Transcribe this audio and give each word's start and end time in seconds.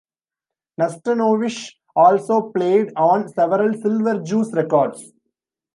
Nastanovich 0.79 1.73
also 1.95 2.49
played 2.51 2.91
on 2.95 3.29
several 3.29 3.71
Silver 3.75 4.19
Jews 4.23 4.51
records. 4.51 5.11